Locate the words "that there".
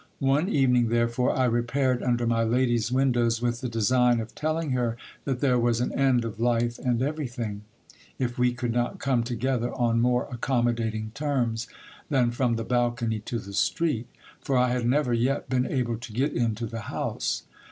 5.25-5.59